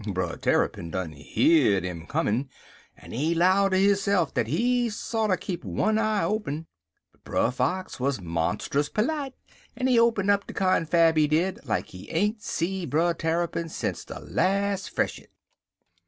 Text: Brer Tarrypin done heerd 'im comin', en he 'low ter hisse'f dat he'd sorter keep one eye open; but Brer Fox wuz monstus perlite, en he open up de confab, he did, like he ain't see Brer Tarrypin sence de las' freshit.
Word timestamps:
Brer 0.13 0.35
Tarrypin 0.35 0.89
done 0.89 1.11
heerd 1.11 1.85
'im 1.85 2.07
comin', 2.07 2.49
en 2.97 3.11
he 3.11 3.35
'low 3.35 3.69
ter 3.69 3.75
hisse'f 3.75 4.33
dat 4.33 4.47
he'd 4.47 4.93
sorter 4.93 5.37
keep 5.37 5.63
one 5.63 5.99
eye 5.99 6.23
open; 6.23 6.65
but 7.11 7.23
Brer 7.23 7.51
Fox 7.51 7.99
wuz 7.99 8.13
monstus 8.19 8.91
perlite, 8.91 9.33
en 9.77 9.85
he 9.85 9.99
open 9.99 10.31
up 10.31 10.47
de 10.47 10.53
confab, 10.55 11.17
he 11.17 11.27
did, 11.27 11.63
like 11.67 11.89
he 11.89 12.09
ain't 12.09 12.41
see 12.41 12.87
Brer 12.87 13.13
Tarrypin 13.13 13.69
sence 13.69 14.03
de 14.03 14.19
las' 14.19 14.87
freshit. 14.89 15.29